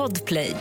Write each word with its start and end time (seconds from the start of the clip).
Podplay. 0.00 0.54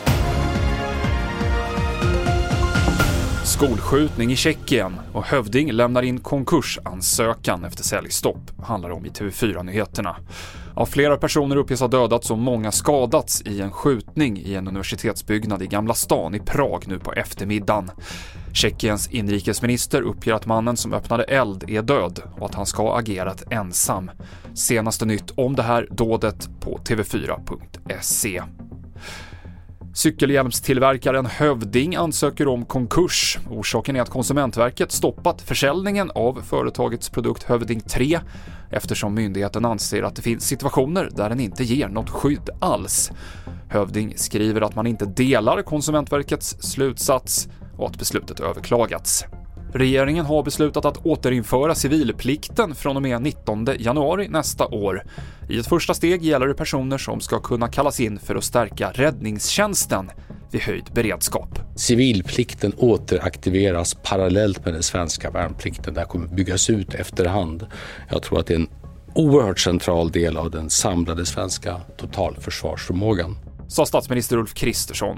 Skolskjutning 3.43 4.31
i 4.31 4.35
Tjeckien 4.35 4.99
och 5.13 5.25
Hövding 5.25 5.71
lämnar 5.71 6.01
in 6.01 6.19
konkursansökan 6.19 7.65
efter 7.65 7.83
säljstopp, 7.83 8.51
handlar 8.63 8.89
om 8.89 9.05
i 9.05 9.09
TV4-nyheterna. 9.09 10.15
Ja, 10.75 10.85
flera 10.85 11.17
personer 11.17 11.55
uppges 11.55 11.79
ha 11.79 11.87
dödats 11.87 12.31
och 12.31 12.37
många 12.37 12.71
skadats 12.71 13.41
i 13.41 13.61
en 13.61 13.71
skjutning 13.71 14.37
i 14.37 14.55
en 14.55 14.67
universitetsbyggnad 14.67 15.61
i 15.61 15.67
Gamla 15.67 15.93
stan 15.93 16.35
i 16.35 16.39
Prag 16.39 16.87
nu 16.87 16.99
på 16.99 17.13
eftermiddagen. 17.13 17.91
Tjeckiens 18.53 19.07
inrikesminister 19.07 20.01
uppger 20.01 20.33
att 20.33 20.45
mannen 20.45 20.77
som 20.77 20.93
öppnade 20.93 21.23
eld 21.23 21.69
är 21.69 21.81
död 21.81 22.21
och 22.37 22.45
att 22.45 22.55
han 22.55 22.65
ska 22.65 22.83
ha 22.83 22.99
agerat 22.99 23.43
ensam. 23.51 24.11
Senaste 24.53 25.05
nytt 25.05 25.31
om 25.35 25.55
det 25.55 25.63
här 25.63 25.87
dådet 25.91 26.49
på 26.59 26.77
tv4.se. 26.77 28.41
Cykelhjälmstillverkaren 29.99 31.25
Hövding 31.25 31.95
ansöker 31.95 32.47
om 32.47 32.65
konkurs. 32.65 33.39
Orsaken 33.49 33.95
är 33.95 34.01
att 34.01 34.09
Konsumentverket 34.09 34.91
stoppat 34.91 35.41
försäljningen 35.41 36.11
av 36.15 36.41
företagets 36.41 37.09
produkt 37.09 37.43
Hövding 37.43 37.79
3 37.81 38.19
eftersom 38.71 39.13
myndigheten 39.13 39.65
anser 39.65 40.03
att 40.03 40.15
det 40.15 40.21
finns 40.21 40.47
situationer 40.47 41.09
där 41.11 41.29
den 41.29 41.39
inte 41.39 41.63
ger 41.63 41.87
något 41.87 42.09
skydd 42.09 42.49
alls. 42.59 43.11
Hövding 43.69 44.13
skriver 44.15 44.61
att 44.61 44.75
man 44.75 44.87
inte 44.87 45.05
delar 45.05 45.61
Konsumentverkets 45.61 46.57
slutsats 46.59 47.47
och 47.77 47.89
att 47.89 47.99
beslutet 47.99 48.39
överklagats. 48.39 49.25
Regeringen 49.73 50.25
har 50.25 50.43
beslutat 50.43 50.85
att 50.85 51.05
återinföra 51.05 51.75
civilplikten 51.75 52.75
från 52.75 52.95
och 52.95 53.01
med 53.01 53.21
19 53.21 53.67
januari 53.79 54.27
nästa 54.27 54.67
år. 54.67 55.03
I 55.49 55.59
ett 55.59 55.67
första 55.67 55.93
steg 55.93 56.23
gäller 56.23 56.47
det 56.47 56.53
personer 56.53 56.97
som 56.97 57.19
ska 57.19 57.39
kunna 57.39 57.67
kallas 57.67 57.99
in 57.99 58.19
för 58.19 58.35
att 58.35 58.43
stärka 58.43 58.91
räddningstjänsten 58.93 60.11
vid 60.51 60.61
höjd 60.61 60.85
beredskap. 60.93 61.59
Civilplikten 61.75 62.73
återaktiveras 62.77 63.93
parallellt 64.03 64.65
med 64.65 64.73
den 64.73 64.83
svenska 64.83 65.31
värnplikten. 65.31 65.93
Det 65.93 65.99
här 65.99 66.07
kommer 66.07 66.27
byggas 66.27 66.69
ut 66.69 66.93
efterhand. 66.93 67.67
Jag 68.09 68.23
tror 68.23 68.39
att 68.39 68.47
det 68.47 68.53
är 68.53 68.59
en 68.59 68.69
oerhört 69.15 69.59
central 69.59 70.11
del 70.11 70.37
av 70.37 70.51
den 70.51 70.69
samlade 70.69 71.25
svenska 71.25 71.81
totalförsvarsförmågan. 71.97 73.37
Sa 73.67 73.85
statsminister 73.85 74.37
Ulf 74.37 74.53
Kristersson. 74.53 75.17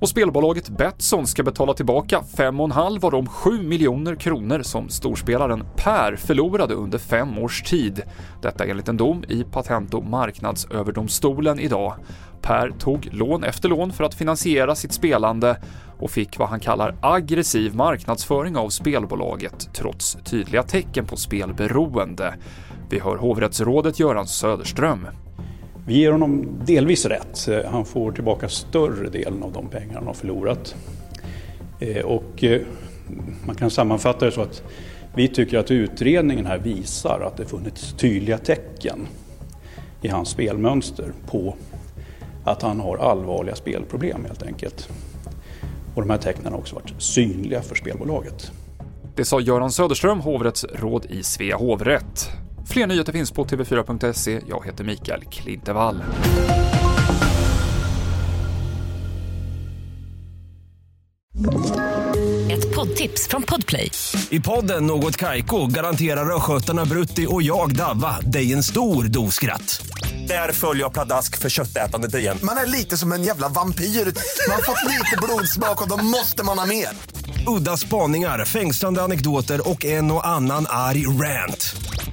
Och 0.00 0.08
spelbolaget 0.08 0.68
Betsson 0.68 1.26
ska 1.26 1.42
betala 1.42 1.74
tillbaka 1.74 2.22
5,5 2.36 3.04
av 3.04 3.10
de 3.10 3.26
7 3.26 3.62
miljoner 3.62 4.14
kronor 4.14 4.62
som 4.62 4.88
storspelaren 4.88 5.64
Per 5.76 6.16
förlorade 6.16 6.74
under 6.74 6.98
fem 6.98 7.38
års 7.38 7.62
tid. 7.62 8.02
Detta 8.42 8.64
enligt 8.64 8.88
en 8.88 8.96
dom 8.96 9.24
i 9.28 9.44
Patent 9.44 9.94
och 9.94 10.04
marknadsöverdomstolen 10.04 11.60
idag. 11.60 11.94
Per 12.42 12.70
tog 12.70 13.08
lån 13.12 13.44
efter 13.44 13.68
lån 13.68 13.92
för 13.92 14.04
att 14.04 14.14
finansiera 14.14 14.74
sitt 14.74 14.92
spelande 14.92 15.62
och 15.98 16.10
fick 16.10 16.38
vad 16.38 16.48
han 16.48 16.60
kallar 16.60 16.96
aggressiv 17.00 17.74
marknadsföring 17.74 18.56
av 18.56 18.68
spelbolaget 18.68 19.70
trots 19.74 20.18
tydliga 20.24 20.62
tecken 20.62 21.06
på 21.06 21.16
spelberoende. 21.16 22.34
Vi 22.90 22.98
hör 22.98 23.16
hovrättsrådet 23.16 24.00
Göran 24.00 24.26
Söderström. 24.26 25.06
Vi 25.86 25.98
ger 25.98 26.12
honom 26.12 26.48
delvis 26.66 27.06
rätt. 27.06 27.48
Han 27.66 27.84
får 27.84 28.12
tillbaka 28.12 28.48
större 28.48 29.08
delen 29.08 29.42
av 29.42 29.52
de 29.52 29.68
pengar 29.68 29.94
han 29.94 30.06
har 30.06 30.14
förlorat. 30.14 30.74
Eh, 31.80 32.04
och 32.04 32.44
eh, 32.44 32.60
man 33.46 33.56
kan 33.56 33.70
sammanfatta 33.70 34.24
det 34.24 34.32
så 34.32 34.40
att 34.40 34.62
vi 35.14 35.28
tycker 35.28 35.58
att 35.58 35.70
utredningen 35.70 36.46
här 36.46 36.58
visar 36.58 37.20
att 37.20 37.36
det 37.36 37.44
funnits 37.44 37.92
tydliga 37.92 38.38
tecken 38.38 39.06
i 40.02 40.08
hans 40.08 40.28
spelmönster 40.28 41.12
på 41.26 41.54
att 42.44 42.62
han 42.62 42.80
har 42.80 42.96
allvarliga 42.96 43.54
spelproblem 43.54 44.24
helt 44.24 44.42
enkelt. 44.42 44.88
Och 45.94 46.02
de 46.02 46.10
här 46.10 46.18
tecknen 46.18 46.52
har 46.52 46.60
också 46.60 46.74
varit 46.74 46.94
synliga 46.98 47.62
för 47.62 47.74
spelbolaget. 47.74 48.52
Det 49.16 49.24
sa 49.24 49.40
Göran 49.40 49.72
Söderström, 49.72 50.20
hovrättsråd 50.20 51.06
i 51.08 51.22
Svea 51.22 51.56
hovrätt. 51.56 52.30
Fler 52.70 52.86
nyheter 52.86 53.12
finns 53.12 53.30
på 53.30 53.44
tv4.se. 53.44 54.40
Jag 54.48 54.66
heter 54.66 54.84
Mikael 54.84 55.24
Klintevall. 55.24 56.02
Ett 62.50 62.74
poddtips 62.74 63.28
från 63.28 63.42
Podplay. 63.42 63.90
I 64.30 64.40
podden 64.40 64.86
Något 64.86 65.16
Kaiko 65.16 65.66
garanterar 65.66 66.36
östgötarna 66.36 66.84
Brutti 66.84 67.26
och 67.30 67.42
jag, 67.42 67.76
Davva, 67.76 68.20
dig 68.20 68.52
en 68.52 68.62
stor 68.62 69.04
dos 69.04 69.34
skratt. 69.34 69.86
Där 70.28 70.52
följer 70.52 70.82
jag 70.82 70.92
pladask 70.92 71.38
för 71.38 71.48
köttätandet 71.48 72.14
igen. 72.14 72.38
Man 72.42 72.56
är 72.56 72.66
lite 72.66 72.96
som 72.96 73.12
en 73.12 73.22
jävla 73.22 73.48
vampyr. 73.48 73.84
Man 73.84 74.54
har 74.54 74.62
fått 74.62 74.88
lite 74.88 75.16
blodsmak 75.22 75.82
och 75.82 75.88
då 75.88 76.04
måste 76.04 76.44
man 76.44 76.58
ha 76.58 76.66
mer. 76.66 76.88
Udda 77.58 77.76
spaningar, 77.76 78.44
fängslande 78.44 79.02
anekdoter 79.02 79.68
och 79.68 79.84
en 79.84 80.10
och 80.10 80.26
annan 80.26 80.66
arg 80.68 81.06
rant. 81.06 81.76